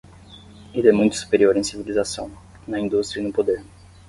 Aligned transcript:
Ele 0.73 0.89
é 0.89 0.91
muito 0.91 1.15
superior 1.15 1.55
em 1.55 1.61
civilização, 1.61 2.31
na 2.67 2.79
indústria 2.79 3.21
e 3.21 3.23
no 3.23 3.31
poder. 3.31 3.63